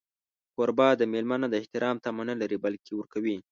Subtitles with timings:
[0.55, 3.37] کوربه د مېلمه نه د احترام تمه نه لري، بلکې ورکوي.